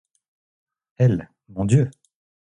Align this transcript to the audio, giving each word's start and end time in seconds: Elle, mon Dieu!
Elle, 0.97 1.29
mon 1.49 1.63
Dieu! 1.65 1.91